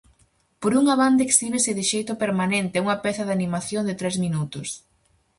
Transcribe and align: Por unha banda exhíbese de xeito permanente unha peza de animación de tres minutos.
Por 0.61 0.71
unha 0.81 0.95
banda 1.01 1.25
exhíbese 1.29 1.71
de 1.77 1.83
xeito 1.91 2.13
permanente 2.23 2.81
unha 2.85 2.99
peza 3.05 3.23
de 3.25 3.33
animación 3.37 3.83
de 3.85 3.97
tres 4.01 4.15
minutos. 4.23 4.67